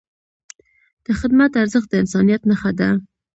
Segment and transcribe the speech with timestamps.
[1.05, 2.89] د خدمت ارزښت د انسانیت نښه ده.